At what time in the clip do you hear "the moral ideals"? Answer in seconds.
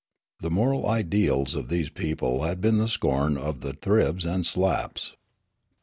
0.39-1.53